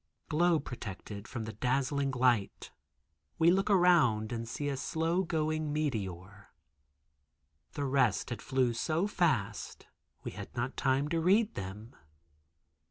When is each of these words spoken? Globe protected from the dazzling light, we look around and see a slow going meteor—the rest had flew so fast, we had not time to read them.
Globe 0.29 0.65
protected 0.65 1.27
from 1.27 1.45
the 1.45 1.53
dazzling 1.53 2.09
light, 2.09 2.71
we 3.37 3.51
look 3.51 3.69
around 3.69 4.31
and 4.31 4.49
see 4.49 4.67
a 4.67 4.75
slow 4.75 5.21
going 5.21 5.71
meteor—the 5.71 6.25
rest 7.85 8.31
had 8.31 8.41
flew 8.41 8.73
so 8.73 9.05
fast, 9.05 9.85
we 10.23 10.31
had 10.31 10.55
not 10.55 10.75
time 10.75 11.07
to 11.09 11.19
read 11.21 11.53
them. 11.53 11.95